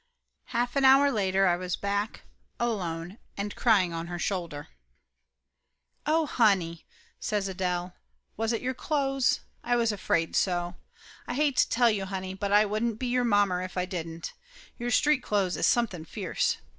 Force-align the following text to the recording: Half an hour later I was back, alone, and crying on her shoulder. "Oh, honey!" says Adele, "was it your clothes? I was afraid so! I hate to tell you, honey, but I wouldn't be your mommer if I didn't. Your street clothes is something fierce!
Half 0.45 0.75
an 0.75 0.83
hour 0.83 1.11
later 1.11 1.45
I 1.45 1.55
was 1.55 1.75
back, 1.75 2.23
alone, 2.59 3.19
and 3.37 3.55
crying 3.55 3.93
on 3.93 4.07
her 4.07 4.17
shoulder. 4.17 4.69
"Oh, 6.07 6.25
honey!" 6.25 6.87
says 7.19 7.47
Adele, 7.47 7.93
"was 8.35 8.51
it 8.51 8.63
your 8.63 8.73
clothes? 8.73 9.41
I 9.63 9.75
was 9.75 9.91
afraid 9.91 10.35
so! 10.35 10.73
I 11.27 11.35
hate 11.35 11.57
to 11.57 11.69
tell 11.69 11.91
you, 11.91 12.05
honey, 12.05 12.33
but 12.33 12.51
I 12.51 12.65
wouldn't 12.65 12.97
be 12.97 13.05
your 13.09 13.23
mommer 13.23 13.61
if 13.61 13.77
I 13.77 13.85
didn't. 13.85 14.33
Your 14.79 14.89
street 14.89 15.21
clothes 15.21 15.55
is 15.55 15.67
something 15.67 16.05
fierce! 16.05 16.57